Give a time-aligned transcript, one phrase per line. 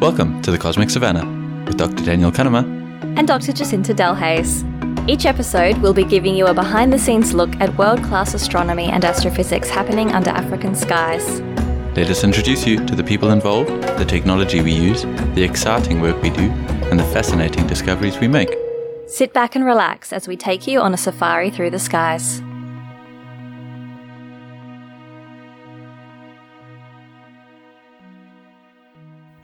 [0.00, 1.26] Welcome to the Cosmic Savannah
[1.66, 2.04] with Dr.
[2.04, 2.62] Daniel Cunnama.
[3.18, 3.52] and Dr.
[3.52, 4.62] Jacinta Delhaize.
[5.08, 8.84] Each episode, we'll be giving you a behind the scenes look at world class astronomy
[8.84, 11.40] and astrophysics happening under African skies.
[11.96, 15.02] Let us introduce you to the people involved, the technology we use,
[15.34, 16.48] the exciting work we do,
[16.90, 18.54] and the fascinating discoveries we make.
[19.08, 22.40] Sit back and relax as we take you on a safari through the skies.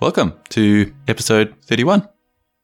[0.05, 2.07] Welcome to episode 31.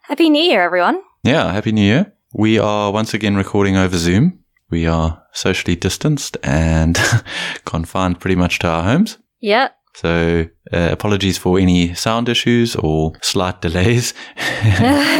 [0.02, 1.00] Happy New Year, everyone!
[1.24, 2.12] Yeah, Happy New Year.
[2.34, 4.40] We are once again recording over Zoom.
[4.68, 6.98] We are socially distanced and
[7.64, 9.16] confined pretty much to our homes.
[9.40, 14.14] Yeah, So, uh, apologies for any sound issues or slight delays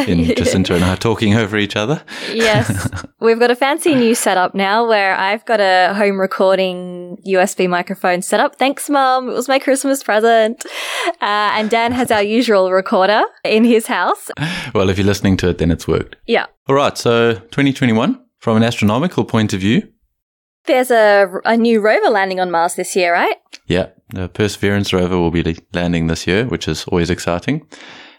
[0.07, 2.03] in Jacinta and I talking over each other.
[2.33, 2.89] yes.
[3.21, 8.23] We've got a fancy new setup now where I've got a home recording USB microphone
[8.23, 8.57] set up.
[8.57, 9.29] Thanks, Mum.
[9.29, 10.65] It was my Christmas present.
[11.21, 14.31] Uh, and Dan has our usual recorder in his house.
[14.75, 16.17] Well, if you're listening to it, then it's worked.
[16.27, 16.47] Yeah.
[16.69, 19.89] All right, so 2021, from an astronomical point of view,
[20.71, 23.37] There's a, a new rover landing on Mars this year, right?
[23.67, 27.67] yeah, the Perseverance rover will be landing this year, which is always exciting.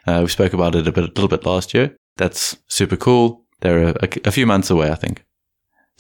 [0.08, 1.96] Uh, we spoke about it a, bit, a little bit last year.
[2.18, 3.44] That's super cool.
[3.62, 5.24] They're a, a, a few months away, I think.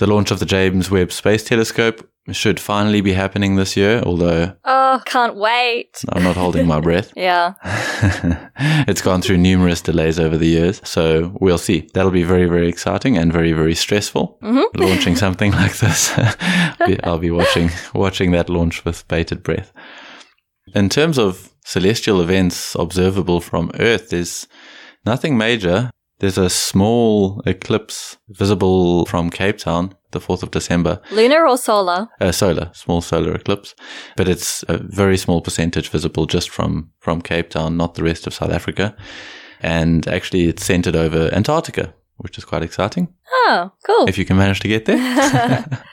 [0.02, 4.56] The launch of the James Webb Space Telescope should finally be happening this year, although
[4.66, 6.04] Oh, can't wait.
[6.10, 7.14] I'm not holding my breath.
[7.16, 7.54] Yeah.
[8.88, 11.88] it's gone through numerous delays over the years, so we'll see.
[11.94, 14.40] That'll be very, very exciting and very, very stressful.
[14.42, 14.82] Mm-hmm.
[14.82, 16.12] Launching something like this,
[17.04, 19.72] I'll be watching watching that launch with bated breath.
[20.74, 24.48] In terms of celestial events observable from Earth, there's
[25.06, 25.92] nothing major.
[26.22, 32.10] There's a small eclipse visible from Cape Town, the 4th of December, Lunar or solar?
[32.20, 33.74] uh, solar, small solar eclipse,
[34.16, 38.28] but it's a very small percentage visible just from from Cape Town, not the rest
[38.28, 38.96] of South Africa.
[39.62, 43.08] And actually, it's centered over Antarctica, which is quite exciting.
[43.32, 44.08] Oh, cool.
[44.08, 45.00] If you can manage to get there,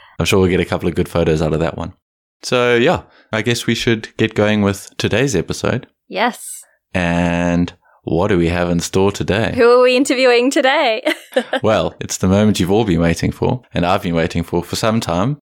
[0.19, 1.95] I'm sure we'll get a couple of good photos out of that one.
[2.43, 5.87] So yeah, I guess we should get going with today's episode.
[6.07, 6.55] yes.
[6.95, 7.73] And
[8.11, 9.53] what do we have in store today?
[9.55, 11.03] Who are we interviewing today?
[11.63, 14.77] well, it's the moment you've all been waiting for, and I've been waiting for for
[14.77, 15.39] some time.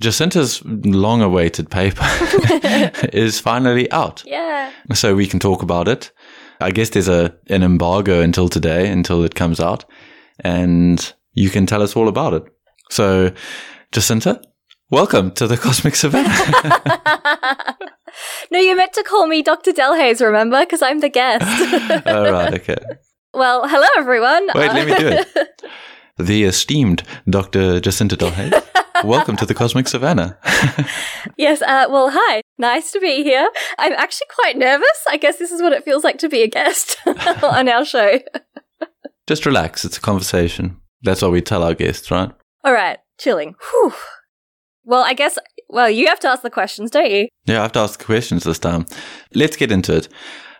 [0.00, 2.02] Jacinta's long awaited paper
[3.12, 4.22] is finally out.
[4.26, 4.72] yeah.
[4.94, 6.10] So we can talk about it.
[6.60, 9.84] I guess there's a an embargo until today, until it comes out,
[10.40, 12.44] and you can tell us all about it.
[12.90, 13.32] So,
[13.92, 14.42] Jacinta,
[14.90, 16.28] welcome to the Cosmic Savannah.
[18.50, 19.72] no, you meant to call me Dr.
[19.72, 20.60] Delhaize, remember?
[20.60, 21.44] Because I'm the guest.
[22.06, 22.76] all right, okay.
[23.32, 24.48] well, hello, everyone.
[24.54, 25.62] Wait, let me do it.
[26.18, 27.80] The esteemed Dr.
[27.80, 28.62] Jacinta Delhaize.
[29.04, 30.36] welcome to the Cosmic Savannah.
[31.38, 32.42] yes, uh, well, hi.
[32.58, 33.48] Nice to be here.
[33.78, 35.04] I'm actually quite nervous.
[35.08, 38.18] I guess this is what it feels like to be a guest on our show.
[39.26, 39.84] Just relax.
[39.84, 40.76] It's a conversation.
[41.02, 42.30] That's what we tell our guests, right?
[42.64, 43.54] All right, chilling.
[43.70, 43.94] Whew.
[44.84, 47.28] Well, I guess, well, you have to ask the questions, don't you?
[47.44, 48.86] Yeah, I have to ask the questions this time.
[49.34, 50.08] Let's get into it.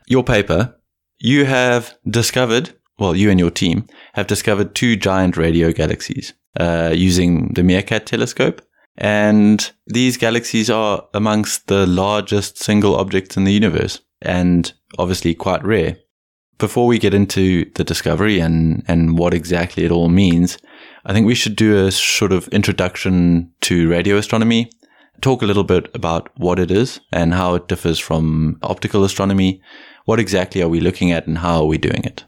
[0.07, 0.77] Your paper,
[1.19, 6.93] you have discovered, well, you and your team have discovered two giant radio galaxies uh,
[6.95, 8.63] using the MeerKAT telescope.
[8.97, 15.65] And these galaxies are amongst the largest single objects in the universe and obviously quite
[15.65, 15.97] rare.
[16.59, 20.59] Before we get into the discovery and, and what exactly it all means,
[21.05, 24.71] I think we should do a sort of introduction to radio astronomy,
[25.21, 29.63] talk a little bit about what it is and how it differs from optical astronomy.
[30.05, 32.25] What exactly are we looking at and how are we doing it?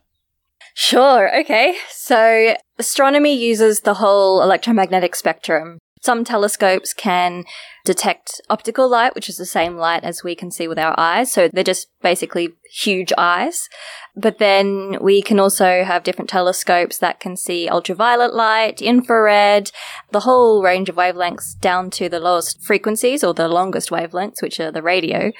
[0.74, 1.76] Sure, okay.
[1.90, 5.78] So, astronomy uses the whole electromagnetic spectrum.
[6.02, 7.44] Some telescopes can
[7.84, 11.32] detect optical light, which is the same light as we can see with our eyes.
[11.32, 13.68] So they're just basically huge eyes.
[14.16, 19.70] But then we can also have different telescopes that can see ultraviolet light, infrared,
[20.10, 24.60] the whole range of wavelengths down to the lowest frequencies or the longest wavelengths, which
[24.60, 25.32] are the radio.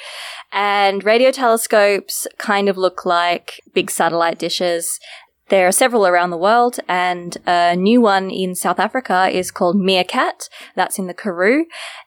[0.52, 4.98] And radio telescopes kind of look like big satellite dishes.
[5.52, 9.76] There are several around the world, and a new one in South Africa is called
[9.76, 10.48] MeerKAT.
[10.76, 11.66] That's in the Karoo,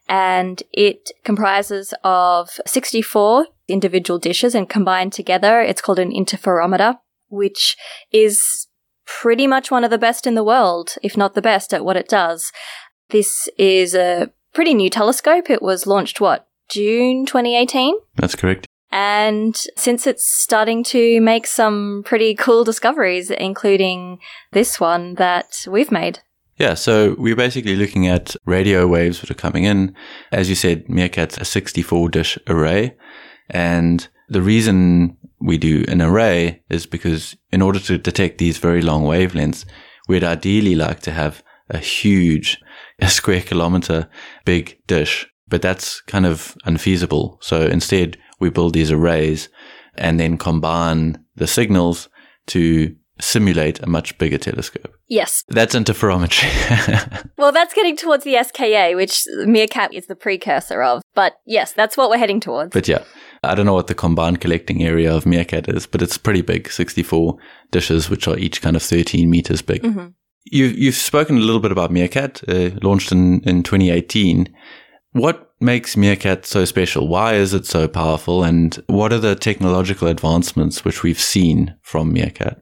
[0.10, 6.98] and it comprises of 64 individual dishes, and combined together, it's called an interferometer,
[7.28, 7.78] which
[8.12, 8.66] is
[9.06, 11.98] pretty much one of the best in the world, if not the best at what
[11.98, 12.52] it does.
[13.12, 15.52] This is a pretty new telescope.
[15.52, 17.94] It was launched, what, June 2018?
[18.16, 18.66] That's correct.
[18.98, 24.20] And since it's starting to make some pretty cool discoveries, including
[24.54, 26.20] this one that we've made.
[26.56, 29.94] Yeah, so we're basically looking at radio waves that are coming in.
[30.32, 32.96] As you said, MeerKAT's a 64 dish array.
[33.50, 38.82] And The reason we do an array is because in order to detect these very
[38.82, 39.66] long wavelengths,
[40.08, 42.60] we'd ideally like to have a huge,
[43.00, 44.10] a square kilometer
[44.46, 47.38] big dish, but that's kind of unfeasible.
[47.42, 49.50] So instead we build these arrays
[49.96, 52.10] and then combine the signals
[52.48, 54.94] to simulate a much bigger telescope.
[55.08, 55.44] Yes.
[55.48, 57.30] That's interferometry.
[57.38, 61.02] well, that's getting towards the SKA, which MeerKAT is the precursor of.
[61.14, 62.74] But yes, that's what we're heading towards.
[62.74, 63.04] But yeah,
[63.44, 66.70] I don't know what the combined collecting area of MeerKAT is, but it's pretty big
[66.70, 67.38] 64
[67.72, 69.84] dishes, which are each kind of 13 meters big.
[69.84, 70.08] Mm-hmm.
[70.46, 74.54] You, you've spoken a little bit about MeerKAT, uh, launched in, in 2018.
[75.14, 77.08] What makes MeerKAT so special?
[77.08, 78.44] Why is it so powerful?
[78.44, 82.62] And what are the technological advancements which we've seen from MeerKAT?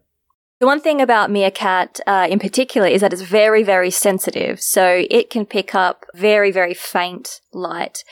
[0.60, 4.62] The one thing about MeerKAT uh, in particular is that it's very, very sensitive.
[4.62, 8.04] So it can pick up very, very faint light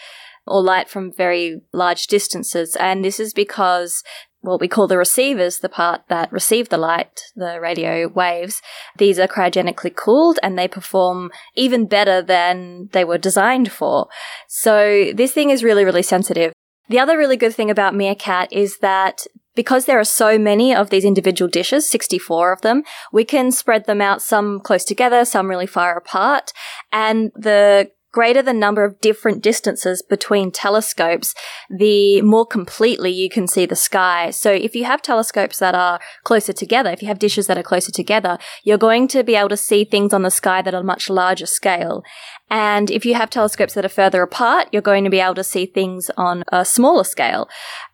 [0.46, 2.76] or light from very large distances.
[2.76, 4.04] And this is because
[4.42, 8.62] what we call the receivers, the part that receive the light, the radio waves,
[8.98, 14.08] these are cryogenically cooled and they perform even better than they were designed for.
[14.48, 16.54] So this thing is really, really sensitive.
[16.90, 20.90] The other really good thing about MeerKAT is that because there are so many of
[20.90, 25.50] these individual dishes, 64 of them, we can spread them out, some close together, some
[25.50, 26.52] really far apart.
[26.92, 31.34] And the greater the number of different distances between telescopes,
[31.70, 34.30] the more completely you can see the sky.
[34.32, 37.64] So if you have telescopes that are closer together, if you have dishes that are
[37.64, 40.84] closer together, you're going to be able to see things on the sky that are
[40.84, 42.04] much larger scale.
[42.52, 45.44] And if you have telescopes that are further apart, you're going to be able to
[45.44, 47.48] see things on a smaller scale.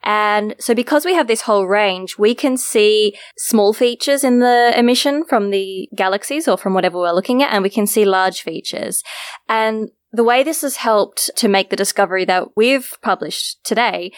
[0.04, 4.74] And so because we have this whole range, we can see small features in the
[4.76, 8.42] emission from the galaxies or from whatever we're looking at, and we can see large
[8.42, 9.04] features.
[9.48, 14.12] And the way this has helped to make the discovery that we've published today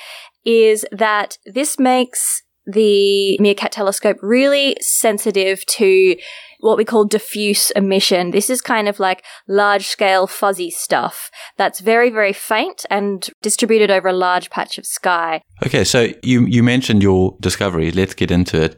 [0.45, 6.15] is that this makes the MeerKAT telescope really sensitive to
[6.59, 8.31] what we call diffuse emission.
[8.31, 13.89] This is kind of like large scale fuzzy stuff that's very, very faint and distributed
[13.89, 15.41] over a large patch of sky.
[15.65, 17.91] Okay, so you, you mentioned your discovery.
[17.91, 18.77] Let's get into it.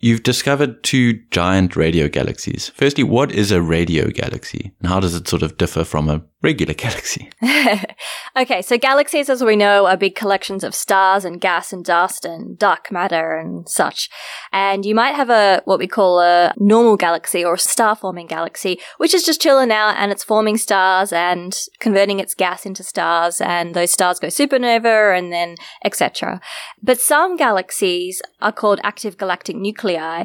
[0.00, 2.68] You've discovered two giant radio galaxies.
[2.74, 6.22] Firstly, what is a radio galaxy and how does it sort of differ from a
[6.42, 7.30] regular galaxy?
[8.36, 12.24] okay, so galaxies, as we know, are big collections of stars and gas and dust
[12.24, 14.10] and dark matter and such.
[14.52, 18.26] And you might have a, what we call a normal galaxy or a star forming
[18.26, 22.82] galaxy, which is just chilling out and it's forming stars and converting its gas into
[22.82, 26.40] stars and those stars go supernova and then etc.
[26.82, 30.24] But some galaxies are called active galactic nuclei.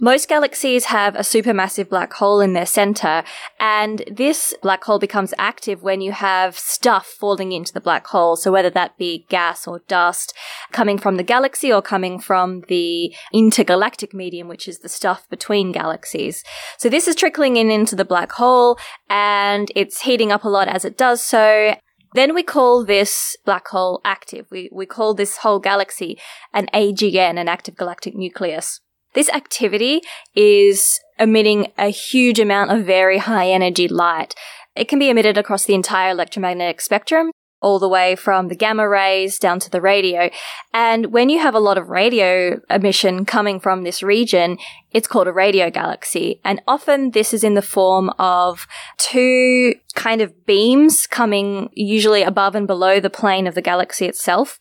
[0.00, 3.22] Most galaxies have a supermassive black hole in their center
[3.60, 8.06] and this black hole becomes active active when you have stuff falling into the black
[8.06, 8.36] hole.
[8.36, 10.32] So whether that be gas or dust
[10.78, 15.70] coming from the galaxy or coming from the intergalactic medium, which is the stuff between
[15.70, 16.42] galaxies.
[16.78, 18.78] So this is trickling in into the black hole
[19.10, 21.76] and it's heating up a lot as it does so.
[22.14, 24.46] Then we call this black hole active.
[24.50, 26.18] We, we call this whole galaxy
[26.54, 28.80] an AGN, an active galactic nucleus.
[29.14, 30.00] This activity
[30.34, 34.34] is emitting a huge amount of very high energy light.
[34.74, 37.30] It can be emitted across the entire electromagnetic spectrum,
[37.60, 40.30] all the way from the gamma rays down to the radio.
[40.74, 44.58] And when you have a lot of radio emission coming from this region,
[44.90, 46.40] it's called a radio galaxy.
[46.44, 48.66] And often this is in the form of
[48.98, 54.58] two kind of beams coming usually above and below the plane of the galaxy itself.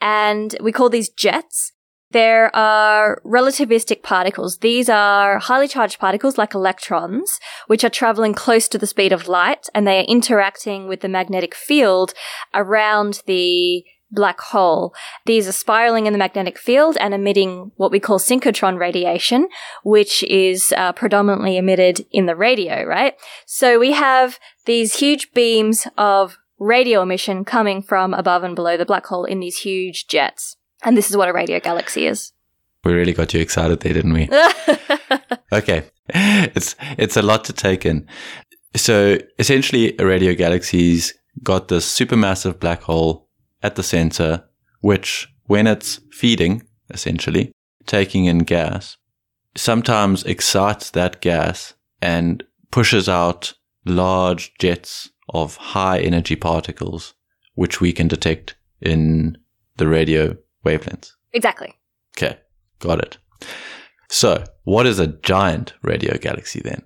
[0.00, 1.72] And we call these jets.
[2.12, 4.58] There are relativistic particles.
[4.58, 7.38] These are highly charged particles like electrons,
[7.68, 11.08] which are traveling close to the speed of light and they are interacting with the
[11.08, 12.12] magnetic field
[12.52, 14.92] around the black hole.
[15.26, 19.48] These are spiraling in the magnetic field and emitting what we call synchrotron radiation,
[19.84, 23.14] which is uh, predominantly emitted in the radio, right?
[23.46, 28.84] So we have these huge beams of radio emission coming from above and below the
[28.84, 30.56] black hole in these huge jets.
[30.82, 32.32] And this is what a radio galaxy is.
[32.84, 34.28] We really got you excited there, didn't we?
[35.52, 35.84] okay.
[36.12, 38.08] It's it's a lot to take in.
[38.74, 43.28] So essentially a radio galaxy's got this supermassive black hole
[43.62, 44.44] at the center,
[44.80, 47.52] which when it's feeding, essentially,
[47.86, 48.96] taking in gas,
[49.56, 57.14] sometimes excites that gas and pushes out large jets of high energy particles,
[57.54, 59.36] which we can detect in
[59.76, 61.12] the radio wavelengths.
[61.32, 61.74] Exactly.
[62.16, 62.38] Okay,
[62.78, 63.18] got it.
[64.08, 66.82] So, what is a giant radio galaxy then?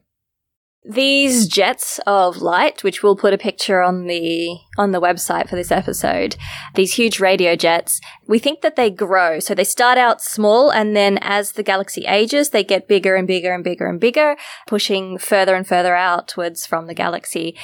[0.87, 5.57] These jets of light, which we'll put a picture on the on the website for
[5.57, 6.37] this episode,
[6.75, 9.41] these huge radio jets, we think that they grow.
[9.41, 13.27] So they start out small and then as the galaxy ages, they get bigger and
[13.27, 17.57] bigger and bigger and bigger, pushing further and further outwards from the galaxy.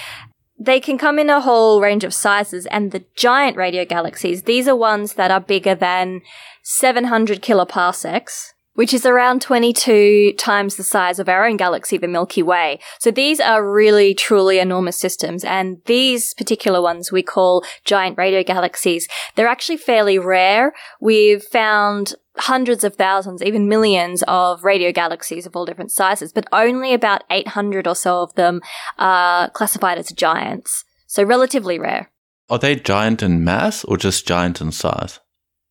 [0.63, 4.69] They can come in a whole range of sizes and the giant radio galaxies, these
[4.69, 6.21] are ones that are bigger than
[6.63, 12.43] 700 kiloparsecs which is around 22 times the size of our own galaxy, the Milky
[12.43, 12.79] Way.
[12.99, 15.45] So these are really, truly enormous systems.
[15.45, 19.09] And these particular ones we call giant radio galaxies.
[19.35, 20.73] They're actually fairly rare.
[21.01, 26.47] We've found hundreds of thousands, even millions of radio galaxies of all different sizes, but
[26.53, 28.61] only about 800 or so of them
[28.99, 30.85] are classified as giants.
[31.07, 32.11] So relatively rare.
[32.49, 35.21] Are they giant in mass or just giant in size?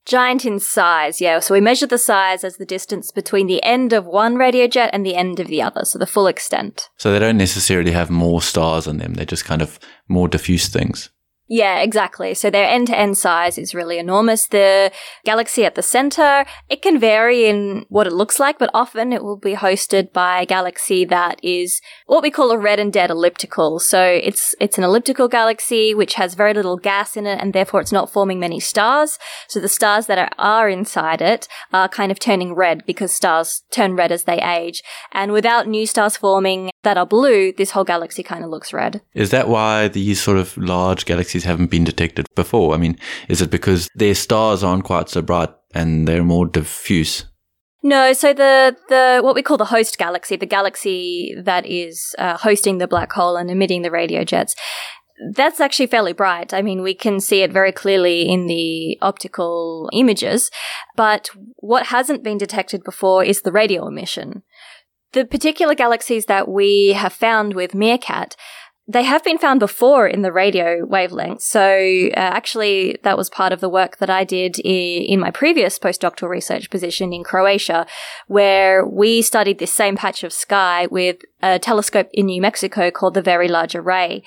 [0.06, 1.40] Giant in size, yeah.
[1.40, 4.90] So we measure the size as the distance between the end of one radio jet
[4.92, 6.90] and the end of the other, so the full extent.
[6.98, 10.68] So they don't necessarily have more stars in them, they're just kind of more diffuse
[10.68, 11.10] things.
[11.50, 12.36] Yeah, exactly.
[12.36, 14.46] So their end to end size is really enormous.
[14.46, 14.92] The
[15.26, 19.24] galaxy at the center, it can vary in what it looks like, but often it
[19.24, 23.10] will be hosted by a galaxy that is what we call a red and dead
[23.10, 23.80] elliptical.
[23.80, 27.82] So it's, it's an elliptical galaxy which has very little gas in it and therefore
[27.82, 29.18] it's not forming many stars.
[29.48, 33.64] So the stars that are, are inside it are kind of turning red because stars
[33.72, 34.84] turn red as they age.
[35.12, 39.02] And without new stars forming that are blue, this whole galaxy kind of looks red.
[39.16, 42.74] Is that why these sort of large galaxies galaxies haven't been detected before?
[42.74, 47.26] I mean, is it because their stars aren't quite so bright and they're more diffuse?
[47.82, 52.38] No, so the the what we call the host galaxy, the galaxy that is uh,
[52.38, 54.54] hosting the black hole and emitting the radio jets,
[55.34, 56.54] that's actually fairly bright.
[56.54, 60.52] I mean, we can see it very clearly in the optical images,
[60.98, 64.44] but what hasn't been detected before is the radio emission.
[65.14, 68.36] The particular galaxies that we have found with MeerKAT
[68.92, 71.44] they have been found before in the radio wavelength.
[71.44, 75.30] So uh, actually, that was part of the work that I did in, in my
[75.30, 77.86] previous postdoctoral research position in Croatia,
[78.26, 83.14] where we studied this same patch of sky with a telescope in New Mexico called
[83.14, 84.24] the Very Large Array.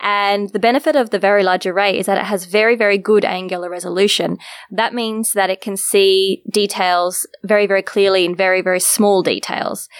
[0.00, 3.24] And the benefit of the Very Large Array is that it has very, very good
[3.24, 4.38] angular resolution.
[4.70, 9.90] That means that it can see details very, very clearly in very, very small details.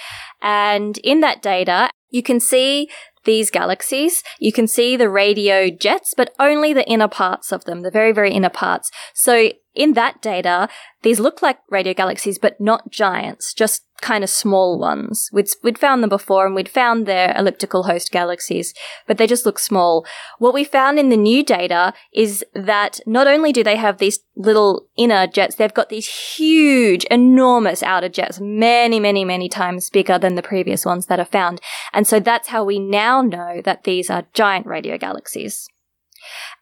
[0.40, 2.88] And in that data, you can see
[3.26, 7.82] these galaxies, you can see the radio jets, but only the inner parts of them,
[7.82, 8.90] the very, very inner parts.
[9.14, 10.68] So in that data,
[11.02, 15.30] these look like radio galaxies, but not giants, just kind of small ones.
[15.32, 18.74] We'd, we'd found them before and we'd found their elliptical host galaxies,
[19.06, 20.04] but they just look small.
[20.38, 24.20] What we found in the new data is that not only do they have these
[24.34, 30.18] little inner jets, they've got these huge, enormous outer jets, many, many, many times bigger
[30.18, 31.60] than the previous ones that are found.
[31.92, 35.68] And so that's how we now know that these are giant radio galaxies.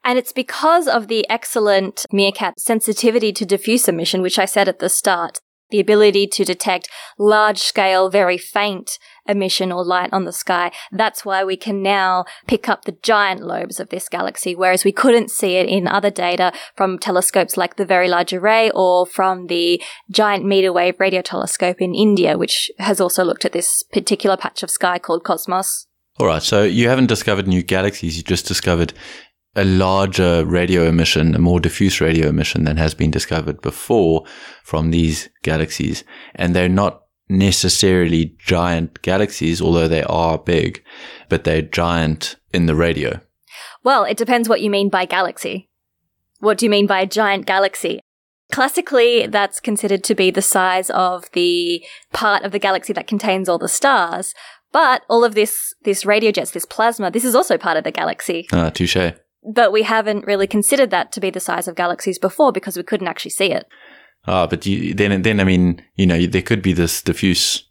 [0.04, 4.78] And it's because of the excellent MeerKAT sensitivity to diffuse emission, which I said at
[4.78, 5.40] the start,
[5.70, 10.70] the ability to detect large scale, very faint emission or light on the sky.
[10.92, 14.92] That's why we can now pick up the giant lobes of this galaxy, whereas we
[14.92, 19.46] couldn't see it in other data from telescopes like the Very Large Array or from
[19.46, 24.36] the Giant Meter Wave Radio Telescope in India, which has also looked at this particular
[24.36, 25.86] patch of sky called Cosmos.
[26.20, 26.42] All right.
[26.42, 28.16] So you haven't discovered new galaxies.
[28.16, 28.92] You just discovered
[29.56, 34.24] a larger radio emission, a more diffuse radio emission than has been discovered before
[34.62, 36.04] from these galaxies.
[36.34, 40.82] And they're not necessarily giant galaxies, although they are big,
[41.28, 43.20] but they're giant in the radio.
[43.82, 45.68] Well, it depends what you mean by galaxy.
[46.40, 48.00] What do you mean by a giant galaxy?
[48.52, 53.48] Classically, that's considered to be the size of the part of the galaxy that contains
[53.48, 54.34] all the stars.
[54.70, 57.92] But all of this, this radio jets, this plasma, this is also part of the
[57.92, 58.46] galaxy.
[58.52, 62.52] Ah, touche but we haven't really considered that to be the size of galaxies before
[62.52, 63.66] because we couldn't actually see it.
[64.26, 67.64] Ah, but you, then, then I mean, you know, there could be this diffuse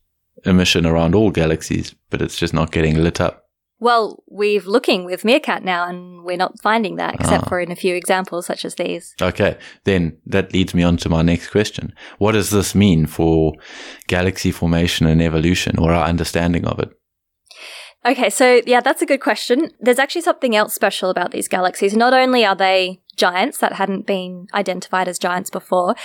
[0.46, 3.44] emission around all galaxies, but it's just not getting lit up.
[3.80, 7.50] Well, we're looking with MeerKAT now, and we're not finding that, except ah.
[7.50, 9.14] for in a few examples such as these.
[9.22, 11.94] Okay, then that leads me on to my next question.
[12.18, 13.54] What does this mean for
[14.08, 16.92] galaxy formation and evolution, or our understanding of it?
[18.06, 19.72] Okay, so yeah, that's a good question.
[19.80, 21.96] There's actually something else special about these galaxies.
[21.96, 25.96] Not only are they giants that hadn't been identified as giants before,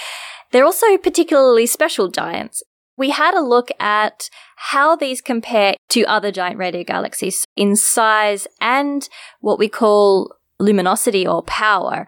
[0.52, 2.62] they're also particularly special giants.
[2.97, 8.47] We had a look at how these compare to other giant radio galaxies in size
[8.61, 9.09] and
[9.40, 12.07] what we call luminosity or power.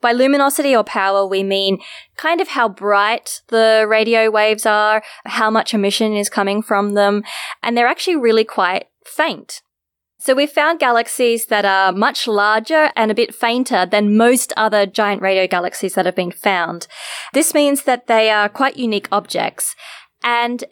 [0.00, 1.78] By luminosity or power, we mean
[2.16, 7.22] kind of how bright the radio waves are, how much emission is coming from them,
[7.62, 9.62] and they're actually really quite faint.
[10.18, 14.86] So we've found galaxies that are much larger and a bit fainter than most other
[14.86, 16.86] giant radio galaxies that have been found.
[17.32, 19.74] This means that they are quite unique objects.
[20.24, 20.64] And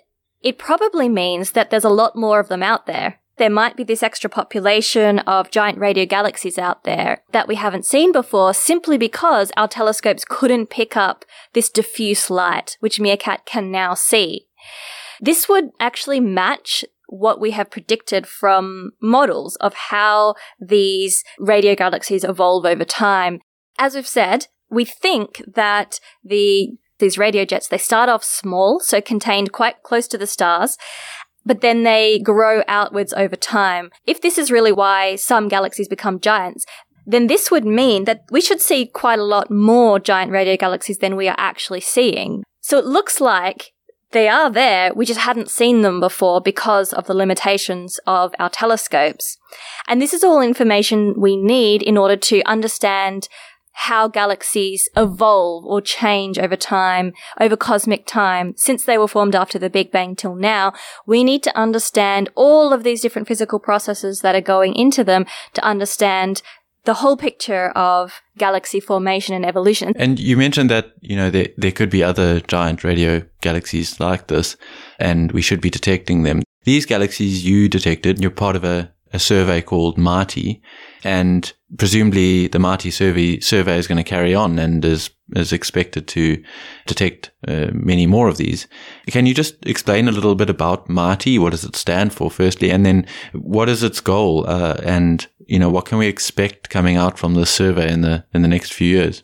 [0.42, 3.20] it probably means that there's a lot more of them out there.
[3.36, 7.84] There might be this extra population of giant radio galaxies out there that we haven't
[7.84, 13.72] seen before simply because our telescopes couldn't pick up this diffuse light, which MeerKAT can
[13.72, 14.46] now see.
[15.20, 22.24] This would actually match what we have predicted from models of how these radio galaxies
[22.24, 23.40] evolve over time.
[23.78, 26.70] As we've said, we think that the
[27.00, 30.78] these radio jets, they start off small, so contained quite close to the stars,
[31.44, 33.90] but then they grow outwards over time.
[34.06, 36.64] If this is really why some galaxies become giants,
[37.06, 40.98] then this would mean that we should see quite a lot more giant radio galaxies
[40.98, 42.44] than we are actually seeing.
[42.60, 43.73] So it looks like
[44.14, 48.48] they are there, we just hadn't seen them before because of the limitations of our
[48.48, 49.36] telescopes.
[49.86, 53.28] And this is all information we need in order to understand
[53.74, 59.58] how galaxies evolve or change over time, over cosmic time, since they were formed after
[59.58, 60.72] the Big Bang till now,
[61.06, 65.26] we need to understand all of these different physical processes that are going into them
[65.54, 66.40] to understand
[66.84, 69.92] the whole picture of galaxy formation and evolution.
[69.96, 74.26] And you mentioned that, you know, there, there could be other giant radio galaxies like
[74.26, 74.56] this,
[74.98, 76.42] and we should be detecting them.
[76.64, 80.60] These galaxies you detected, you're part of a, a survey called MIGHTEE,
[81.04, 86.06] and presumably the MIGHTEE survey survey is going to carry on and is is expected
[86.06, 86.42] to
[86.86, 88.68] detect uh, many more of these.
[89.06, 91.38] Can you just explain a little bit about MIGHTEE?
[91.38, 94.46] What does it stand for, firstly, and then what is its goal?
[94.46, 98.24] Uh, and you know what can we expect coming out from this survey in the
[98.32, 99.22] in the next few years?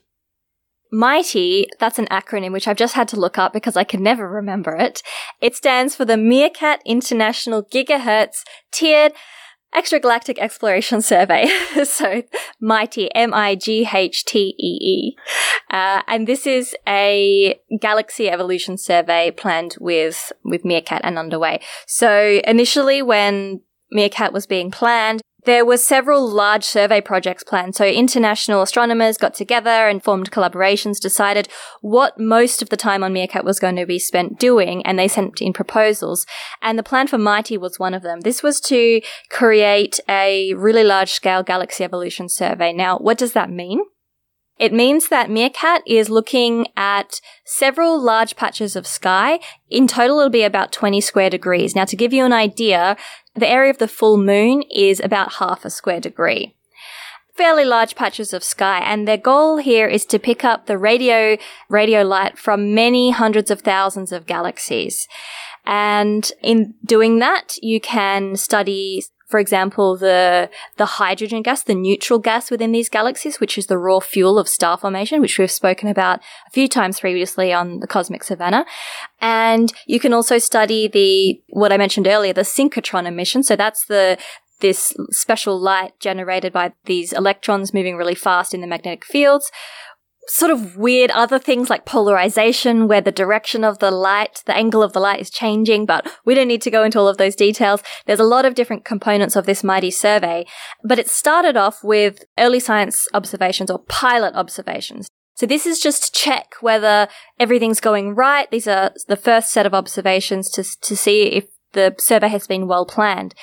[0.92, 4.28] MIGHTEE, that's an acronym which I've just had to look up because I can never
[4.28, 5.02] remember it.
[5.40, 9.12] It stands for the MeerKAT International Gigahertz Tiered
[9.74, 11.46] Extragalactic Exploration Survey.
[11.84, 12.22] so
[12.60, 15.16] MIGHTEE, M-I-G-H-T-E-E.
[15.70, 21.60] Uh, and this is a galaxy evolution survey planned with, with MeerKAT and underway.
[21.86, 23.60] So initially when
[23.94, 27.74] MeerKAT was being planned, there were several large survey projects planned.
[27.74, 31.48] So international astronomers got together and formed collaborations, decided
[31.80, 35.08] what most of the time on MeerKAT was going to be spent doing, and they
[35.08, 36.26] sent in proposals.
[36.62, 38.20] And the plan for MIGHTEE was one of them.
[38.20, 39.00] This was to
[39.30, 42.72] create a really large scale galaxy evolution survey.
[42.72, 43.80] Now, what does that mean?
[44.60, 49.40] It means that MeerKAT is looking at several large patches of sky.
[49.70, 51.74] In total, it'll be about 20 square degrees.
[51.74, 52.98] Now, to give you an idea,
[53.34, 56.54] the area of the full moon is about half a square degree.
[57.34, 61.38] Fairly large patches of sky, and their goal here is to pick up the radio,
[61.70, 65.08] radio light from many hundreds of thousands of galaxies.
[65.64, 72.18] And in doing that, you can study for example, the, the hydrogen gas, the neutral
[72.18, 75.88] gas within these galaxies, which is the raw fuel of star formation, which we've spoken
[75.88, 78.66] about a few times previously on the Cosmic Savannah.
[79.20, 83.44] And you can also study the, what I mentioned earlier, the synchrotron emission.
[83.44, 84.18] So that's the,
[84.58, 89.52] this special light generated by these electrons moving really fast in the magnetic fields,
[90.30, 94.82] sort of weird other things like polarization, where the direction of the light, the angle
[94.82, 97.34] of the light is changing, but we don't need to go into all of those
[97.34, 97.82] details.
[98.06, 100.46] There's a lot of different components of this MIGHTEE survey,
[100.84, 105.08] but it started off with early science observations or pilot observations.
[105.34, 108.50] So this is just to check whether everything's going right.
[108.50, 112.68] These are the first set of observations to, to see if the survey has been
[112.68, 113.34] well planned.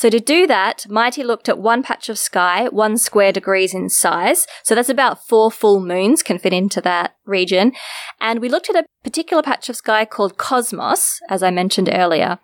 [0.00, 3.90] So to do that, MIGHTEE looked at one patch of sky, one square degrees in
[3.90, 4.46] size.
[4.62, 7.72] So that's about four full moons can fit into that region.
[8.18, 12.38] And we looked at a particular patch of sky called Cosmos, as I mentioned earlier.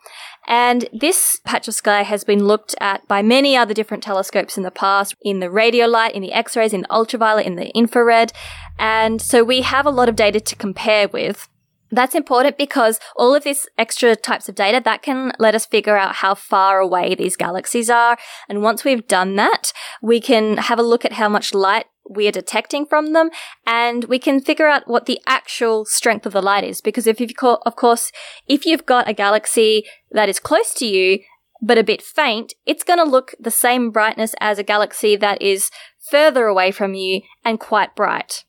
[0.46, 4.62] And this patch of sky has been looked at by many other different telescopes in
[4.62, 8.34] the past, in the radio light, in the X-rays, in the ultraviolet, in the infrared.
[8.78, 11.48] And so we have a lot of data to compare with.
[11.96, 15.96] That's important because all of these extra types of data that can let us figure
[15.96, 18.18] out how far away these galaxies are.
[18.50, 22.28] And once we've done that, we can have a look at how much light we
[22.28, 23.30] are detecting from them
[23.66, 26.82] and we can figure out what the actual strength of the light is.
[26.82, 28.12] Because if you've, of course,
[28.46, 31.20] if you've got a galaxy that is close to you,
[31.62, 35.40] but a bit faint, it's going to look the same brightness as a galaxy that
[35.40, 35.70] is
[36.10, 38.44] further away from you and quite bright.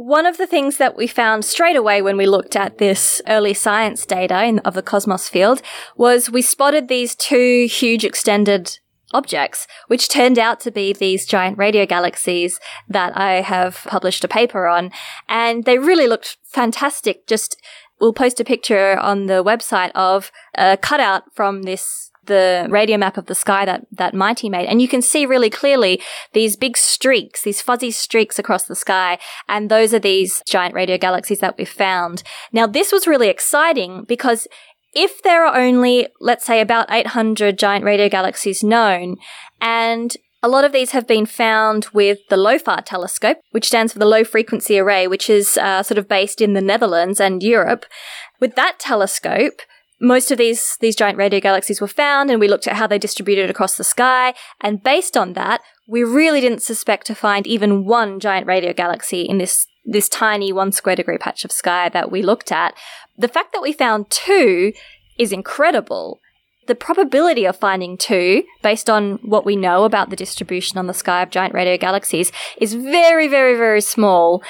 [0.00, 3.52] One of the things that we found straight away when we looked at this early
[3.52, 5.60] science data in, of the cosmos field
[5.96, 8.78] was we spotted these two huge extended
[9.12, 14.28] objects, which turned out to be these giant radio galaxies that I have published a
[14.28, 14.92] paper on.
[15.28, 17.26] And they really looked fantastic.
[17.26, 17.60] Just,
[18.00, 23.16] we'll post a picture on the website of a cutout from this the radio map
[23.16, 24.66] of the sky that, that MIGHTEE made.
[24.66, 26.00] And you can see really clearly
[26.32, 29.18] these big streaks, these fuzzy streaks across the sky.
[29.48, 32.22] And those are these giant radio galaxies that we found.
[32.52, 34.46] Now, this was really exciting because
[34.94, 39.16] if there are only, let's say, about 800 giant radio galaxies known,
[39.60, 43.98] and a lot of these have been found with the LOFAR telescope, which stands for
[43.98, 47.84] the Low Frequency Array, which is uh, sort of based in the Netherlands and Europe.
[48.40, 49.60] With that telescope,
[50.00, 52.98] most of these these giant radio galaxies were found and we looked at how they
[52.98, 54.34] distributed across the sky.
[54.60, 59.22] And based on that we really didn't suspect to find even one giant radio galaxy
[59.22, 62.74] in this this tiny 1 square degree patch of sky that we looked at.
[63.16, 64.74] The fact that we found two
[65.18, 66.20] is incredible.
[66.66, 70.94] The probability of finding two, based on what we know about the distribution on the
[70.94, 72.30] sky of giant radio galaxies,
[72.60, 74.42] is very, very, very small,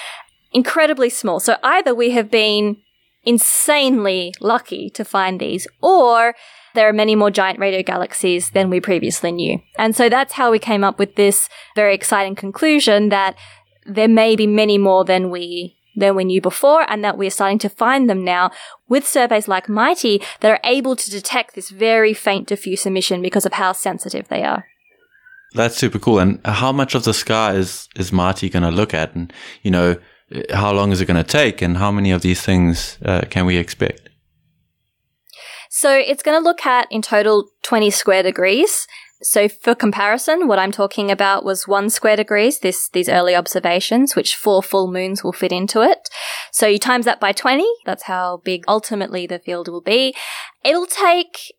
[0.53, 1.39] incredibly small.
[1.39, 2.79] So either we have been
[3.25, 6.35] insanely lucky to find these, or
[6.75, 9.61] there are many more giant radio galaxies than we previously knew.
[9.79, 13.37] And so that's how we came up with this very exciting conclusion that
[13.87, 17.59] there may be many more than we than we knew before and that we're starting
[17.59, 18.53] to find them now
[18.89, 23.45] with surveys like MIGHTEE that are able to detect this very faint diffuse emission because
[23.45, 24.67] of how sensitive they are.
[25.55, 26.21] That's super cool.
[26.21, 29.15] And how much of the sky is, is MIGHTEE going to look at?
[29.17, 29.97] And, you know,
[30.51, 33.47] how long is it going to take and how many of these things uh, can
[33.47, 34.09] we expect?
[35.71, 38.87] So it's going to look at in total 20 square degrees.
[39.21, 44.15] So for comparison, what I'm talking about was one square degrees, this, these early observations,
[44.15, 46.09] which four full moons will fit into it.
[46.53, 47.67] So you times that by 20.
[47.85, 50.15] That's how big ultimately the field will be.
[50.65, 51.55] It'll take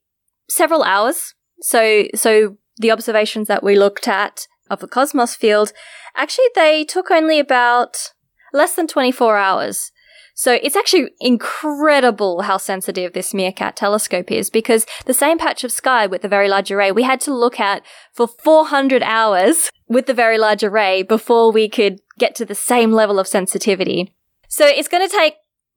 [0.50, 1.36] several hours.
[1.62, 5.74] So, so the observations that we looked at of the cosmos field,
[6.16, 8.14] actually they took only about
[8.54, 9.92] less than 24 hours.
[10.36, 15.72] So it's actually incredible how sensitive this MeerKAT telescope is because the same patch of
[15.72, 17.84] sky with the Very Large Array we had to look at
[18.14, 22.94] for 400 hours with the Very Large Array before we could get to the same
[22.94, 24.14] level of sensitivity.
[24.48, 25.34] So it's going to take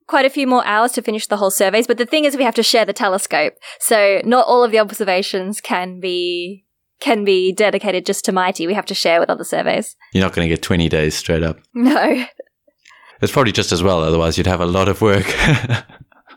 [0.07, 2.43] quite a few more hours to finish the whole surveys, but the thing is we
[2.43, 3.55] have to share the telescope.
[3.79, 6.65] So not all of the observations can be
[6.99, 8.65] can be dedicated just to MIGHTEE.
[8.65, 9.97] We have to share with other surveys.
[10.13, 11.59] You're not going to get 20 days straight up.
[11.73, 12.25] No.
[13.23, 15.25] It's probably just as well, otherwise, you'd have a lot of work.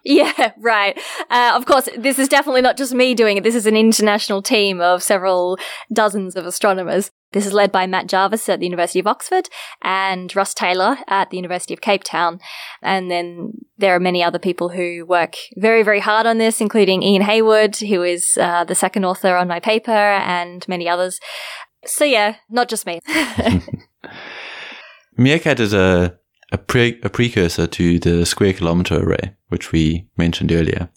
[0.09, 0.97] Yeah, right.
[1.31, 3.43] Uh, of course, this is definitely not just me doing it.
[3.43, 5.59] This is an international team of several
[5.93, 7.11] dozens of astronomers.
[7.33, 9.49] This is led by Matt Jarvis at the University of Oxford
[9.83, 12.39] and Russ Taylor at the University of Cape Town.
[12.83, 17.03] And then there are many other people who work very, very hard on this, including
[17.03, 21.19] Ian Heywood, who is uh, the second author on my paper, and many others.
[21.85, 23.01] So yeah, not just me.
[25.19, 26.17] MeerKAT is a
[26.53, 30.89] a, pre- a precursor to the square kilometer array, which we mentioned earlier.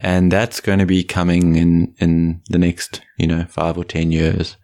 [0.00, 4.12] And that's going to be coming in, in the next, you know, five or 10
[4.12, 4.56] years.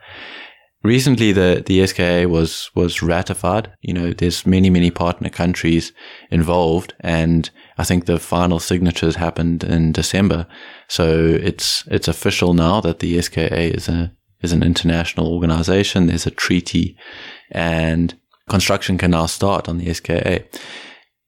[0.84, 3.72] Recently, the, the SKA was, was ratified.
[3.80, 5.92] You know, there's many, many partner countries
[6.30, 6.94] involved.
[7.00, 10.46] And I think the final signatures happened in December.
[10.86, 16.06] So it's, it's official now that the SKA is a, is an international organization.
[16.06, 16.96] There's a treaty
[17.50, 18.14] and
[18.48, 20.44] construction can now start on the SKA.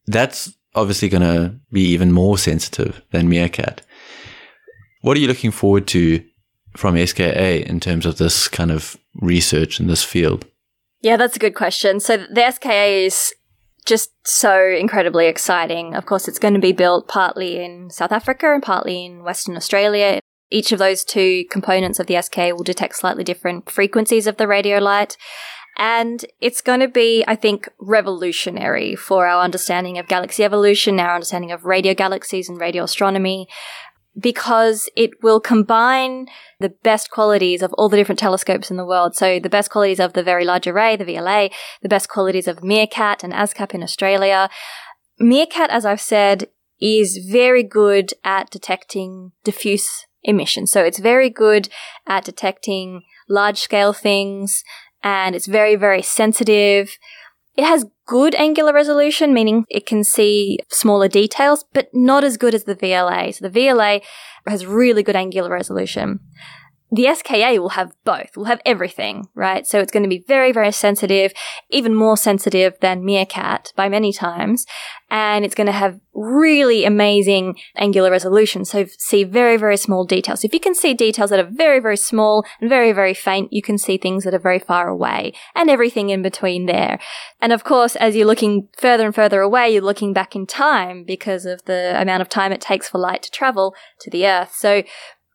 [0.07, 3.81] That's obviously going to be even more sensitive than MeerKAT.
[5.03, 6.25] What are you looking forward to
[6.77, 10.47] from SKA in terms of this kind of research in this field?
[11.01, 12.01] Yeah, that's a good question.
[12.01, 13.33] So the SKA is
[13.87, 15.95] just so incredibly exciting.
[15.95, 19.57] Of course, it's going to be built partly in South Africa and partly in Western
[19.57, 20.21] Australia.
[20.51, 24.47] Each of those two components of the SKA will detect slightly different frequencies of the
[24.47, 25.17] radio light.
[25.77, 31.15] And it's going to be, I think, revolutionary for our understanding of galaxy evolution, our
[31.15, 33.49] understanding of radio galaxies and radio astronomy,
[34.19, 36.27] because it will combine
[36.59, 39.15] the best qualities of all the different telescopes in the world.
[39.15, 41.51] So the best qualities of the Very Large Array, the VLA,
[41.83, 44.51] the best qualities of MeerKAT and ASKAP in Australia.
[45.21, 46.49] MeerKAT, as I've said,
[46.81, 50.67] is very good at detecting diffuse emission.
[50.67, 51.69] So it's very good
[52.07, 54.65] at detecting large scale things
[55.03, 56.97] and it's very, very sensitive.
[57.57, 62.55] It has good angular resolution, meaning it can see smaller details, but not as good
[62.55, 63.35] as the VLA.
[63.35, 64.03] So the VLA
[64.47, 66.21] has really good angular resolution
[66.93, 69.67] the SKA will have both, We'll have everything, right?
[69.67, 71.33] So it's going to be very, very sensitive,
[71.71, 74.67] even more sensitive than MeerKAT by many times.
[75.09, 78.65] And it's going to have really amazing angular resolution.
[78.65, 80.45] So see very, very small details.
[80.45, 83.63] If you can see details that are very, very small and very, very faint, you
[83.63, 86.99] can see things that are very far away and everything in between there.
[87.41, 91.05] And of course, as you're looking further and further away, you're looking back in time
[91.05, 94.55] because of the amount of time it takes for light to travel to the Earth.
[94.57, 94.83] So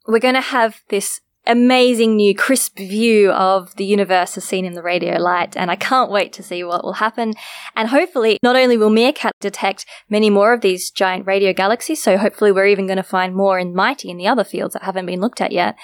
[0.07, 4.73] we're going to have this amazing new crisp view of the universe as seen in
[4.73, 5.55] the radio light.
[5.55, 7.34] And I can't wait to see what will happen.
[7.75, 12.17] And hopefully, not only will MeerKAT detect many more of these giant radio galaxies, so
[12.17, 15.05] hopefully we're even going to find more in MIGHTEE in the other fields that haven't
[15.05, 15.75] been looked at yet.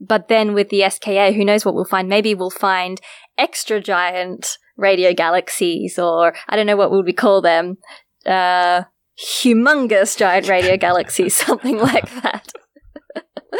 [0.00, 2.08] But then with the SKA, who knows what we'll find?
[2.08, 3.00] Maybe we'll find
[3.36, 7.76] extra giant radio galaxies, or I don't know what would we call them.
[8.24, 8.84] Uh,
[9.20, 12.52] humongous giant radio galaxies, something like that.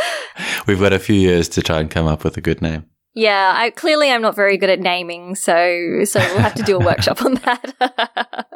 [0.66, 2.86] We've got a few years to try and come up with a good name.
[3.14, 6.76] Yeah, I clearly I'm not very good at naming, so so we'll have to do
[6.76, 8.46] a workshop on that.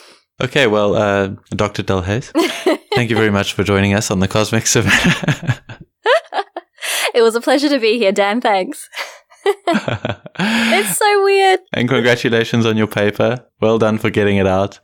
[0.40, 1.82] okay, well, uh, Dr.
[1.82, 2.32] Delhaize,
[2.94, 5.62] thank you very much for joining us on the Cosmic Savannah.
[7.14, 8.40] it was a pleasure to be here, Dan.
[8.40, 8.88] Thanks.
[9.46, 11.60] it's so weird.
[11.72, 13.46] And congratulations on your paper.
[13.60, 14.80] Well done for getting it out.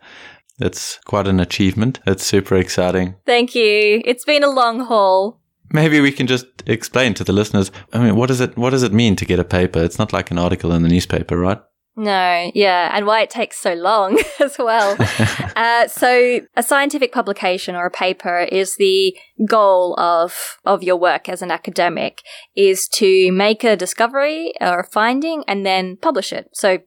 [0.59, 2.01] It's quite an achievement.
[2.07, 3.17] It's super exciting.
[3.27, 4.01] Thank you.
[4.05, 5.41] It's been a long haul.
[5.73, 7.71] Maybe we can just explain to the listeners.
[7.93, 9.83] I mean, what does it what does it mean to get a paper?
[9.83, 11.61] It's not like an article in the newspaper, right?
[11.99, 14.97] No, yeah, and why it takes so long as well.
[15.57, 19.17] uh, so, a scientific publication or a paper is the
[19.49, 22.21] goal of of your work as an academic
[22.55, 26.51] is to make a discovery or a finding and then publish it.
[26.53, 26.81] So,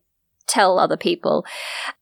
[0.50, 1.46] tell other people.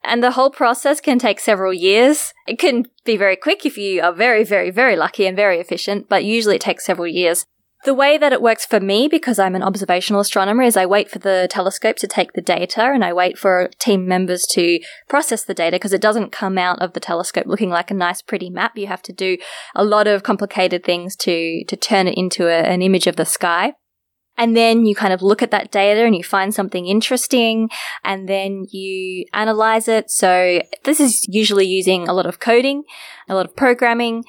[0.03, 2.33] And the whole process can take several years.
[2.47, 6.09] It can be very quick if you are very, very, very lucky and very efficient,
[6.09, 7.45] but usually it takes several years.
[7.85, 11.09] The way that it works for me, because I'm an observational astronomer, is I wait
[11.09, 15.43] for the telescope to take the data and I wait for team members to process
[15.45, 18.49] the data because it doesn't come out of the telescope looking like a nice, pretty
[18.49, 18.77] map.
[18.77, 19.37] You have to do
[19.75, 23.25] a lot of complicated things to, to turn it into a, an image of the
[23.25, 23.73] sky.
[24.37, 27.69] And then you kind of look at that data and you find something interesting
[28.03, 30.11] and then you analyze it.
[30.11, 32.83] So this is usually using a lot of coding,
[33.27, 34.23] a lot of programming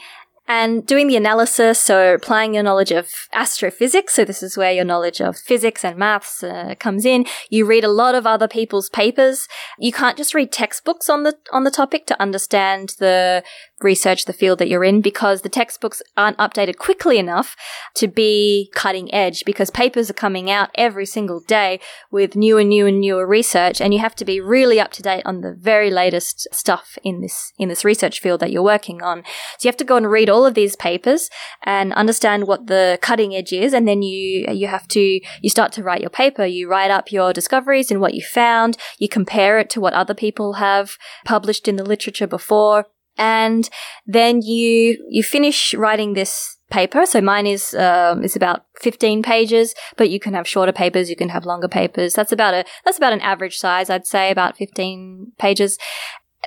[0.48, 4.14] and doing the analysis, so applying your knowledge of astrophysics.
[4.14, 7.26] So this is where your knowledge of physics and maths uh, comes in.
[7.50, 9.46] You read a lot of other people's papers.
[9.78, 13.44] You can't just read textbooks on the on the topic to understand the
[13.80, 17.54] research the field that you're in because the textbooks aren't updated quickly enough
[17.94, 21.78] to be cutting edge because papers are coming out every single day
[22.10, 25.02] with new and new and newer research and you have to be really up to
[25.02, 29.02] date on the very latest stuff in this in this research field that you're working
[29.02, 29.22] on.
[29.58, 31.30] So you have to go and read all of these papers
[31.62, 35.72] and understand what the cutting edge is and then you you have to you start
[35.72, 39.58] to write your paper, you write up your discoveries and what you found, you compare
[39.58, 42.86] it to what other people have published in the literature before
[43.18, 43.68] and
[44.06, 47.06] then you you finish writing this paper.
[47.06, 51.16] So mine is um, is about fifteen pages, but you can have shorter papers, you
[51.16, 52.14] can have longer papers.
[52.14, 55.78] That's about a that's about an average size, I'd say, about fifteen pages.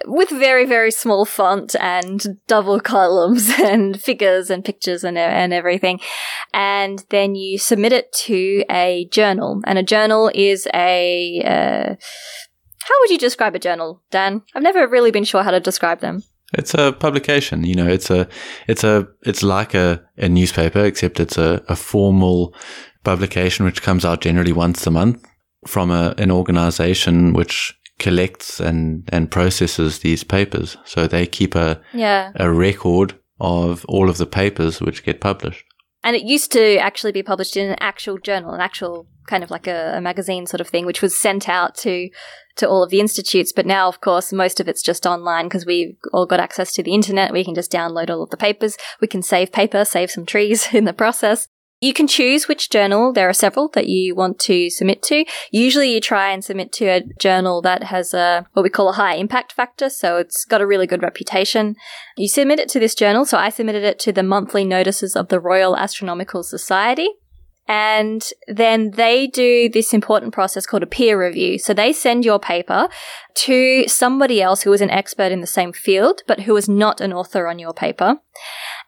[0.06, 5.99] With very, very small font and double columns and figures and pictures and, and everything.
[6.54, 9.62] And then you submit it to a journal.
[9.65, 11.95] And a journal is a, uh,
[12.84, 14.41] how would you describe a journal, Dan?
[14.56, 16.23] I've never really been sure how to describe them.
[16.54, 18.27] It's a publication, you know, it's a,
[18.67, 22.54] it's a, it's like a, a newspaper, except it's a, a formal
[23.04, 25.25] publication which comes out generally once a month
[25.65, 30.76] from a, an organization which collects and, and processes these papers.
[30.84, 32.32] So they keep a, yeah.
[32.36, 35.64] a record of all of the papers which get published.
[36.04, 39.52] And it used to actually be published in an actual journal, an actual kind of
[39.52, 42.10] like a, a, magazine sort of thing, which was sent out to
[42.56, 43.54] to all of the institutes.
[43.54, 46.84] But now, of course, most of it's just online because we've all got access to
[46.84, 47.32] the internet.
[47.32, 48.78] We can just download all of the papers.
[49.00, 51.48] We can save paper, save some trees in the process.
[51.82, 53.12] You can choose which journal.
[53.12, 55.26] There are several that you want to submit to.
[55.52, 58.94] Usually you try and submit to a journal that has a, what we call a
[58.94, 59.89] high impact factor.
[59.89, 61.76] So it's got a really good reputation.
[62.17, 63.26] You submit it to this journal.
[63.26, 67.10] So I submitted it to the monthly notices of the Royal Astronomical Society.
[67.67, 71.58] And then they do this important process called a peer review.
[71.58, 72.89] So they send your paper
[73.36, 77.02] to somebody else who is an expert in the same field, but who is not
[77.02, 78.17] an author on your paper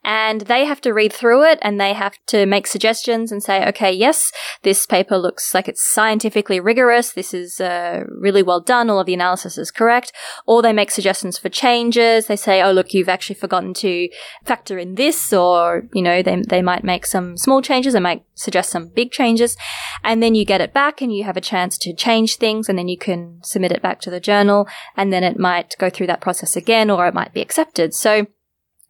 [0.03, 3.65] and they have to read through it and they have to make suggestions and say,
[3.67, 7.13] okay, yes, this paper looks like it's scientifically rigorous.
[7.13, 8.89] This is uh, really well done.
[8.89, 10.11] All of the analysis is correct.
[10.45, 12.27] Or they make suggestions for changes.
[12.27, 14.09] They say, oh, look, you've actually forgotten to
[14.43, 17.93] factor in this, or, you know, they, they might make some small changes.
[17.93, 19.55] They might suggest some big changes.
[20.03, 22.77] And then you get it back and you have a chance to change things and
[22.77, 26.07] then you can submit it back to the journal and then it might go through
[26.07, 27.93] that process again or it might be accepted.
[27.93, 28.27] So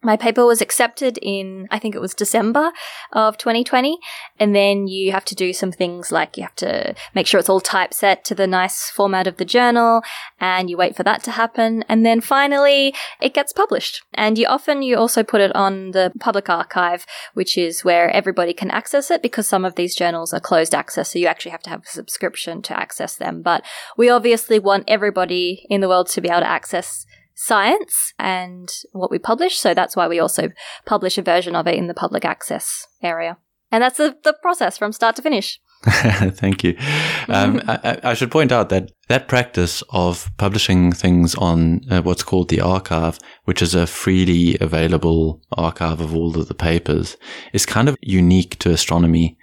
[0.04, 2.72] My paper was accepted in, I think it was December
[3.12, 3.98] of 2020.
[4.38, 7.48] And then you have to do some things like you have to make sure it's
[7.48, 10.02] all typeset to the nice format of the journal
[10.38, 11.84] and you wait for that to happen.
[11.88, 14.02] And then finally it gets published.
[14.12, 18.52] And you often, you also put it on the public archive, which is where everybody
[18.52, 21.12] can access it because some of these journals are closed access.
[21.12, 23.40] So you actually have to have a subscription to access them.
[23.40, 23.64] But
[23.96, 29.10] we obviously want everybody in the world to be able to access science and what
[29.10, 29.56] we publish.
[29.58, 30.50] So that's why we also
[30.86, 33.38] publish a version of it in the public access area.
[33.70, 35.60] And that's the, the process from start to finish.
[35.84, 36.76] Thank you.
[37.28, 42.22] Um, I, I, should point out that that practice of publishing things on uh, what's
[42.22, 47.16] called the arXiv, which is a freely available archive of all of the papers,
[47.52, 49.36] is kind of unique to astronomy.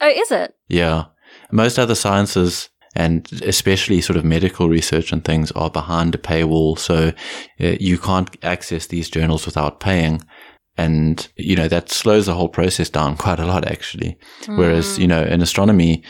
[0.00, 0.54] Oh, is it?
[0.66, 1.04] Yeah.
[1.52, 6.78] Most other sciences and especially sort of medical research and things are behind a paywall.
[6.78, 7.12] So
[7.60, 10.22] uh, you can't access these journals without paying.
[10.76, 14.16] And, you know, that slows the whole process down quite a lot, actually.
[14.42, 14.58] Mm.
[14.58, 16.02] Whereas, you know, in astronomy,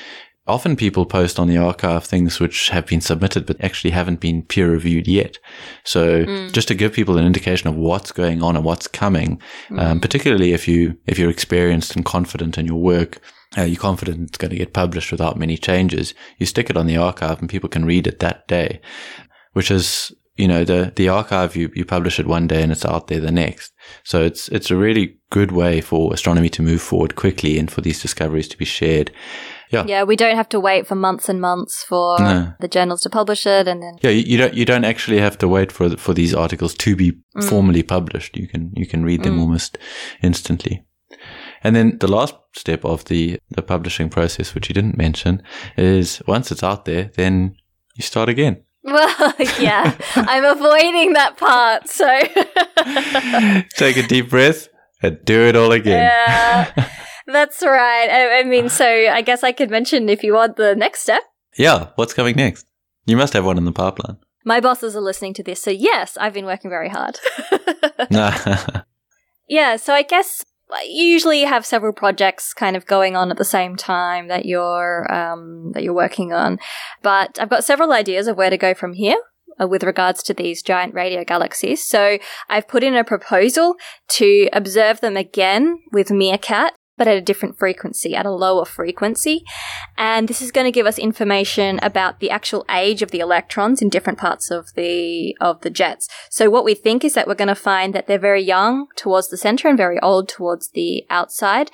[0.46, 4.42] often people post on the arXiv things which have been submitted but actually haven't been
[4.42, 5.38] peer reviewed yet.
[5.84, 6.52] So mm.
[6.52, 9.80] just to give people an indication of what's going on and what's coming, mm.
[9.80, 13.20] um, particularly if you if you're experienced and confident in your work,
[13.56, 16.86] uh, you're confident it's going to get published without many changes, you stick it on
[16.86, 18.80] the arXiv and people can read it that day,
[19.52, 22.84] which is, you know, the, the arXiv, you, you publish it one day and it's
[22.84, 23.72] out there the next.
[24.02, 27.80] So it's, it's a really good way for astronomy to move forward quickly and for
[27.80, 29.12] these discoveries to be shared.
[29.70, 29.84] Yeah.
[29.86, 32.52] Yeah, we don't have to wait for months and months for no.
[32.60, 35.36] the journals to publish it, and then yeah, you, you, don't you don't actually have
[35.38, 37.48] to wait for for these articles to be mm.
[37.48, 38.36] formally published.
[38.36, 39.40] You can you can read them mm.
[39.40, 39.78] almost
[40.22, 40.84] instantly.
[41.64, 45.42] And then the last step of the, the publishing process, which you didn't mention,
[45.78, 47.56] is once it's out there, then
[47.96, 48.62] you start again.
[48.86, 51.88] Well, yeah, I'm avoiding that part.
[51.88, 52.04] So
[53.78, 54.68] take a deep breath
[55.02, 56.02] and do it all again.
[56.02, 56.88] Yeah,
[57.26, 58.10] that's right.
[58.10, 61.22] I, I mean, so I guess I could mention if you want the next step.
[61.56, 62.66] Yeah, what's coming next?
[63.06, 64.18] You must have one in the pipeline.
[64.44, 67.18] My bosses are listening to this, so yes, I've been working very hard.
[69.48, 70.44] yeah, so I guess
[70.82, 75.12] you usually have several projects kind of going on at the same time that you're
[75.12, 76.58] um, that you're working on.
[77.02, 79.18] But I've got several ideas of where to go from here
[79.60, 81.84] uh, with regards to these giant radio galaxies.
[81.84, 83.76] So I've put in a proposal
[84.10, 89.44] to observe them again with MeerKAT but at a different frequency, at a lower frequency.
[89.96, 93.82] And this is going to give us information about the actual age of the electrons
[93.82, 96.08] in different parts of the, of the jets.
[96.30, 99.28] So what we think is that we're going to find that they're very young towards
[99.28, 101.70] the center and very old towards the outside.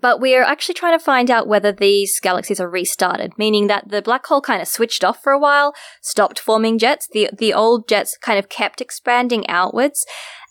[0.00, 3.88] But we are actually trying to find out whether these galaxies are restarted, meaning that
[3.88, 7.08] the black hole kind of switched off for a while, stopped forming jets.
[7.10, 10.04] The, the old jets kind of kept expanding outwards.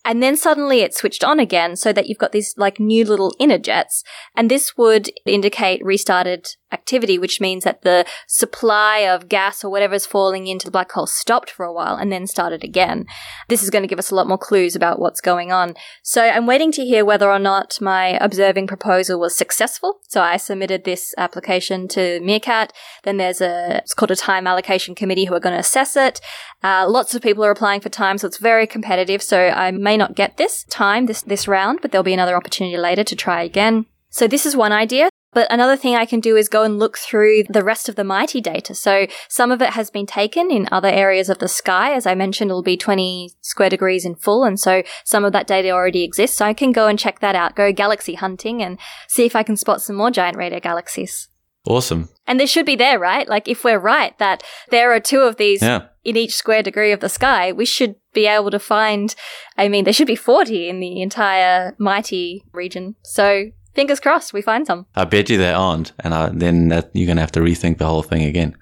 [0.06, 3.34] And then suddenly it switched on again so that you've got these like new little
[3.40, 4.04] inner jets.
[4.36, 10.06] And this would indicate restarted activity, which means that the supply of gas or whatever's
[10.06, 13.06] falling into the black hole stopped for a while and then started again.
[13.48, 15.76] This is going to give us a lot more clues about what's going on.
[16.02, 20.00] So I'm waiting to hear whether or not my observing proposal was successful.
[20.10, 22.72] So I submitted this application to MeerKAT.
[23.04, 26.20] Then there's a, it's called a time allocation committee who are going to assess it.
[26.64, 29.22] Uh, lots of people are applying for time, so it's very competitive.
[29.22, 32.78] So I may not get this time, this, this round, but there'll be another opportunity
[32.78, 33.86] later to try again.
[34.10, 35.10] So this is one idea.
[35.34, 38.04] But another thing I can do is go and look through the rest of the
[38.04, 38.76] MIGHTEE data.
[38.76, 41.94] So some of it has been taken in other areas of the sky.
[41.94, 44.44] As I mentioned, it'll be 20 square degrees in full.
[44.44, 46.38] And so some of that data already exists.
[46.38, 49.44] So I can go and check that out, go galaxy hunting and see if I
[49.44, 51.30] can spot some more giant radio galaxies.
[51.66, 52.10] Awesome.
[52.28, 53.28] And they should be there, right?
[53.28, 55.88] Like if we're right that there are two of these yeah.
[56.04, 59.16] in each square degree of the sky, we should be able to find,
[59.58, 62.96] I mean, there should be 40 in the entire MIGHTEE region.
[63.04, 64.86] So fingers crossed we find some.
[64.96, 67.78] I bet you there aren't, and I, then that, you're going to have to rethink
[67.78, 68.56] the whole thing again.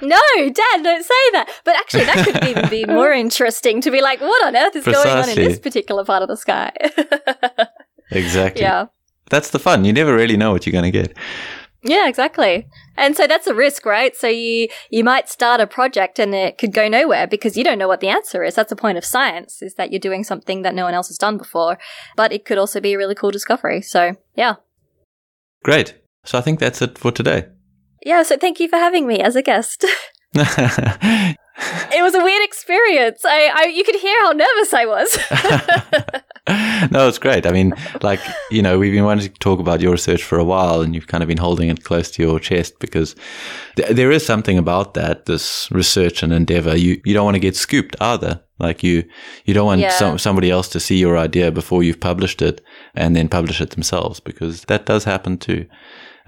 [0.00, 1.48] No, Dad, don't say that.
[1.64, 4.84] But actually, that could even be more interesting to be like, what on earth is
[4.84, 5.10] Precisely.
[5.10, 6.72] going on in this particular part of the sky?
[8.10, 8.62] exactly.
[8.62, 8.86] Yeah.
[9.30, 9.84] That's the fun.
[9.84, 11.16] You never really know what you're going to get.
[11.82, 12.66] Yeah, exactly.
[12.96, 14.14] And so that's a risk, right?
[14.16, 17.78] So you, you might start a project and it could go nowhere because you don't
[17.78, 18.56] know what the answer is.
[18.56, 21.18] That's the point of science, is that you're doing something that no one else has
[21.18, 21.78] done before.
[22.16, 23.80] But it could also be a really cool discovery.
[23.80, 24.56] So yeah.
[25.62, 25.94] Great.
[26.24, 27.46] So I think that's it for today.
[28.04, 28.22] Yeah.
[28.24, 29.84] So thank you for having me as a guest.
[30.34, 33.24] it was a weird experience.
[33.24, 35.18] I, I, you could hear how nervous I was.
[36.90, 37.46] no, it's great.
[37.46, 38.20] I mean, like
[38.50, 41.06] you know, we've been wanting to talk about your research for a while, and you've
[41.06, 43.14] kind of been holding it close to your chest because
[43.76, 45.26] th- there is something about that.
[45.26, 48.40] This research and endeavor, you you don't want to get scooped either.
[48.60, 49.04] Like you,
[49.44, 49.90] you don't want Yeah.
[49.90, 52.60] some, somebody else to see your idea before you've published it
[52.92, 55.66] and then publish it themselves because that does happen too.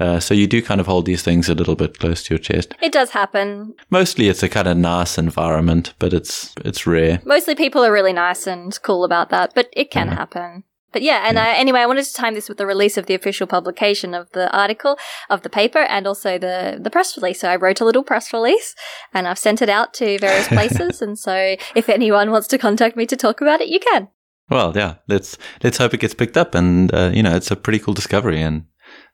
[0.01, 2.39] Uh, so you do kind of hold these things a little bit close to your
[2.39, 2.75] chest.
[2.83, 3.75] It does happen.
[3.91, 7.21] Mostly it's a kind of nice environment, but it's, it's rare.
[7.25, 10.65] Mostly people are really nice and cool about that, but it can happen.
[10.93, 13.15] But yeah, and uh, anyway, I wanted to time this with the release of the
[13.15, 14.99] official publication of the article,
[15.29, 17.41] of the paper, and also the, the press release.
[17.41, 18.75] So I wrote a little press release
[19.15, 21.01] and I've sent it out to various places.
[21.01, 24.09] and so if anyone wants to contact me to talk about it, you can.
[24.49, 27.57] Well, yeah, let's, let's hope it gets picked up and, uh, you know, it's a
[27.57, 28.65] pretty cool discovery and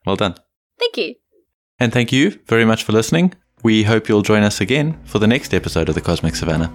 [0.07, 0.37] well done.
[0.79, 1.15] Thank you.
[1.79, 3.35] And thank you very much for listening.
[3.63, 6.71] We hope you'll join us again for the next episode of the Cosmic Savannah.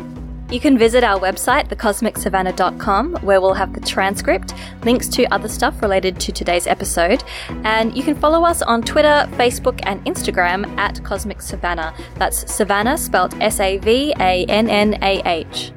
[0.51, 5.81] You can visit our website, thecosmicsavannah.com, where we'll have the transcript, links to other stuff
[5.81, 7.23] related to today's episode,
[7.63, 11.93] and you can follow us on Twitter, Facebook, and Instagram at Cosmic Savannah.
[12.15, 15.71] That's Savannah spelled S A V A N N A H.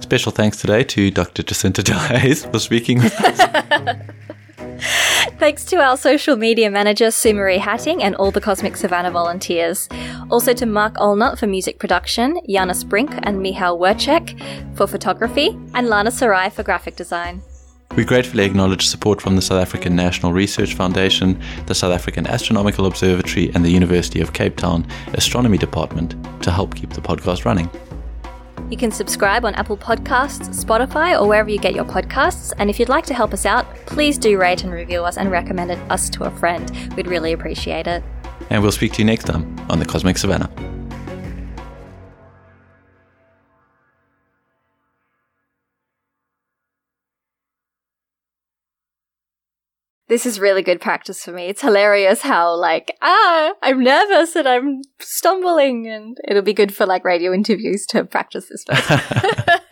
[0.00, 1.44] Special thanks today to Dr.
[1.44, 4.00] Jacinta Delhaize for speaking with us.
[5.38, 9.88] Thanks to our social media manager, Sumari Hattingh, and all the Cosmic Savannah volunteers.
[10.30, 15.88] Also to Mark Allnut for music production, Janus Brink and Michal Werchek for photography, and
[15.88, 17.42] Lana Ceraj for graphic design.
[17.96, 22.84] We gratefully acknowledge support from the South African National Research Foundation, the South African Astronomical
[22.86, 27.70] Observatory, and the University of Cape Town Astronomy Department to help keep the podcast running.
[28.70, 32.52] You can subscribe on Apple Podcasts, Spotify, or wherever you get your podcasts.
[32.58, 35.30] And if you'd like to help us out, please do rate and review us and
[35.30, 36.70] recommend us to a friend.
[36.96, 38.02] We'd really appreciate it.
[38.50, 40.75] And we'll speak to you next time on the Cosmic Savannah.
[50.08, 51.46] This is really good practice for me.
[51.46, 56.86] It's hilarious how, like, ah, I'm nervous and I'm stumbling, and it'll be good for
[56.86, 58.64] like radio interviews to practice this.